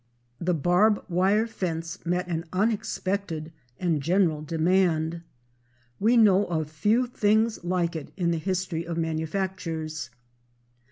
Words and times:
The 0.39 0.55
barb 0.55 1.05
wire 1.09 1.45
fence 1.45 2.03
met 2.07 2.27
an 2.27 2.45
unexpected 2.51 3.53
and 3.79 4.01
general 4.01 4.41
demand. 4.41 5.21
We 5.99 6.17
know 6.17 6.47
of 6.47 6.71
few 6.71 7.05
things 7.05 7.63
like 7.63 7.95
it 7.95 8.11
in 8.17 8.31
the 8.31 8.39
history 8.39 8.83
of 8.83 8.97
manufactures. 8.97 10.09